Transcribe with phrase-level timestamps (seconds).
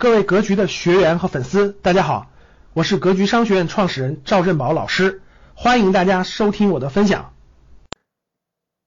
[0.00, 2.30] 各位格局的学员和粉丝，大家好，
[2.72, 5.22] 我是格局商学院创始人赵振宝老师，
[5.56, 7.34] 欢迎大家收听我的分享。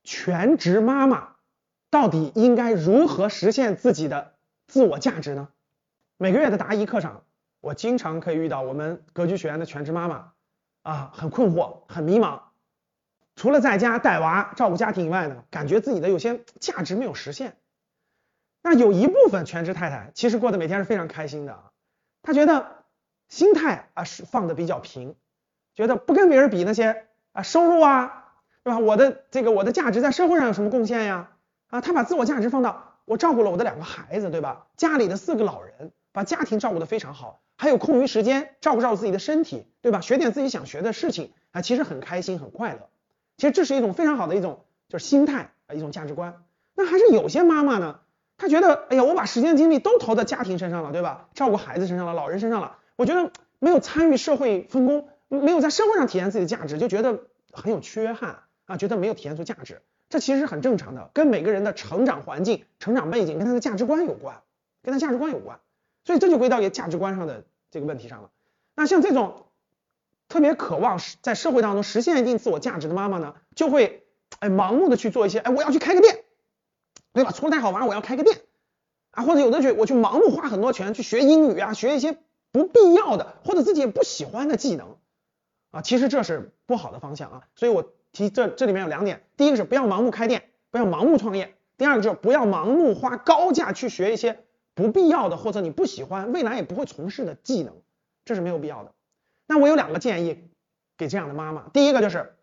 [0.05, 1.31] 全职妈妈
[1.89, 4.35] 到底应该如何实现自己的
[4.67, 5.49] 自我价值呢？
[6.17, 7.23] 每个月的答疑课上，
[7.59, 10.31] 我经常可以遇到我们格局学员的全职妈妈
[10.81, 12.39] 啊，很困惑，很迷茫。
[13.35, 17.57] 除了在家带娃、照顾家庭以外呢，感觉自己的有些价值没有实现。
[18.63, 21.71] 那有一部分全职太太其实过得每天是非常开心的啊，
[22.21, 22.83] 她觉得
[23.27, 25.15] 心态啊是放的比较平，
[25.73, 28.79] 觉得不跟别人比那些啊收入啊，对吧？
[28.79, 31.31] 我的这个我的价值在社会上有什么贡献呀？
[31.69, 34.67] 啊，她把自我价值放到我照顾了我的两个孩子，对吧？
[34.77, 40.01] 家里的四个老人，把家庭照顾的非常好，还有空余时间照顾照顾自己的身体，对吧？
[40.01, 42.89] 学点自己想学的事情啊，其实很开心很快乐。
[43.37, 46.43] 其实这是一种非常好的一种就是心态啊一种价值观。
[46.75, 48.00] 那还是有些妈妈呢？
[48.41, 51.27] 他觉得，哎呀，我把时间精力都投在家庭身上了，对吧？
[51.35, 57.19] 照顾孩子身上了，老人身上了，我觉得没有参与社会分工，没有在社会上体现自己的价值，就觉得
[57.51, 59.83] 很有缺憾啊，觉得没有体现出价值。
[60.09, 64.37] 这其实是很正常的，跟每个人的成长环境、成长背景跟他的价值观有关，
[64.81, 65.59] 跟他价值观有关。
[66.03, 68.31] 所以这就归到一个价值观上的这个问题上了。
[68.75, 69.45] 那像这种
[70.29, 74.03] 特别渴望在社会当中实现一定自我价值的妈妈呢，就会
[74.39, 76.20] 哎盲目的去做一些，哎，我要去开个店。
[77.13, 77.31] 对吧？
[77.31, 78.41] 除了太好玩，我要开个店
[79.11, 82.17] 啊，或者有的去我去盲目花很多钱去学英语啊，学一些
[82.51, 84.95] 不必要的或者自己也不喜欢的技能
[85.71, 87.43] 啊，其实这是不好的方向啊。
[87.55, 97.75] 所以我提这这里面有两点，第一个是不要盲目开店，不要盲目创业；第二个就是不要盲目花高价去学一些不必要的或者你不喜欢、未来也不会从事的技能，
[98.23, 98.93] 这是没有必要的。
[99.47, 100.49] 那我有两个建议
[100.97, 102.37] 给这样的妈妈，第一个就是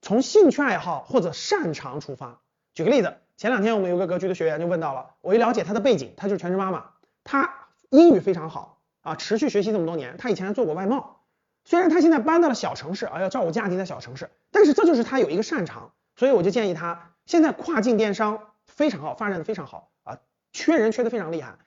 [0.00, 2.40] 从兴趣爱好或者擅长出发。
[2.72, 3.18] 举个例子。
[3.44, 6.86] 前两天我们有个格局的学员就问到了，我一了解她的背景，她就是全职妈妈，
[7.24, 11.20] 她英语非常好啊，持续学习这么多年，她以前还做过外贸，
[11.66, 20.20] 虽然她现在搬到了小城市啊，要照顾家庭在小城市，但是这就是她有一个擅长，所以我就建议她，现在跨境电商非常好，发展的非常好啊，
[20.54, 21.58] 缺人缺的非常厉害，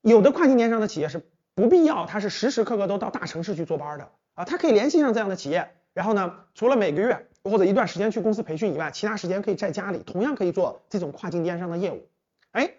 [0.00, 7.28] 有的跨境电商的企业是不必要，他是时时刻刻都到大城市去坐班的啊，他可以联系上这样的企业，然后呢，除了每个月。
[7.44, 12.08] 或者一段时间去公司培训以外，其他时间可以在家里，同样可以做这种跨境电商的业务。
[12.52, 12.74] 哎，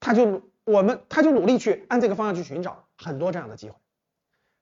[0.00, 3.76] 他就我们他就努力去按这个方向去寻找很多这样的机会。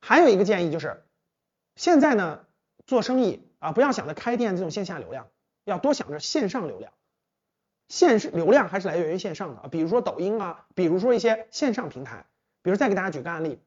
[0.01, 1.05] 还有一个建议就是，
[1.77, 2.45] 现在呢
[2.87, 5.29] 做生意啊，不要想着开店这种线下流量，
[5.65, 6.93] 要多想着线上流量。
[7.89, 12.27] 线是流量还是来源于线上的啊，比如说抖音啊，比如说一些线上平台。
[12.65, 13.61] 比如再给大家举个案例，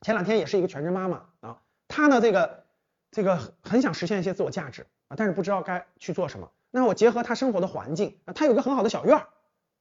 [0.00, 2.64] 前两天也是一个全职妈妈啊，她呢这个
[3.10, 4.86] 这个很想实现一些自我价值。
[5.08, 6.50] 啊，但是不知道该去做什么。
[6.70, 9.28] 那我结合他生活的环境，啊，他有个很好的小院儿，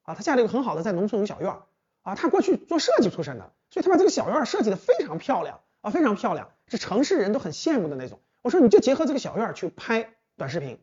[0.03, 1.63] 啊，他家里有个很好的在农村有小院儿，
[2.03, 8.19] 啊，他过去做设计出身的，所以他把这个小院儿设计的非常漂亮，啊，非常漂亮，是城市人都很羡慕的那种。
[8.43, 10.79] 我说你就结合这个小院儿去拍短视频，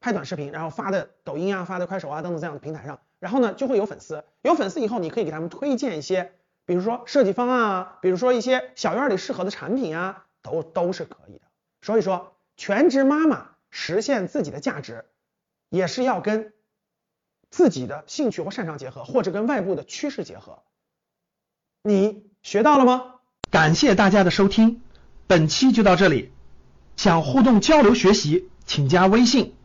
[0.00, 6.32] 拍短视频，然后发的抖音啊，发的快手啊等等这样的平台上，然后呢就会有粉丝，有粉丝以后你可以给他们推荐一些，
[6.64, 11.42] 比如说设计方案啊，比如说一些小院里适合的产品啊，都都是可以的。
[11.82, 13.53] 所以说全职妈妈。
[13.76, 15.04] 实现自己的价值，
[15.68, 16.52] 也是要跟
[17.50, 20.62] 自己的兴趣或擅长结合，或者跟外部的趋势结合。
[21.82, 23.16] 你学到了吗？
[23.50, 24.80] 感谢大家的收听，
[25.26, 26.32] 本期就到这里。
[26.96, 29.56] 想互动交流学习，请加微信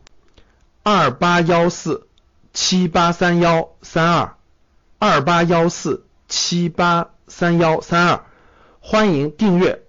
[0.82, 2.08] 二八幺四
[2.52, 4.36] 七八三幺三二
[4.98, 8.24] 二八幺四七八三幺三二，
[8.80, 9.84] 欢迎订阅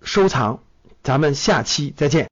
[0.00, 0.62] 收藏，
[1.02, 2.30] 咱们下期再见。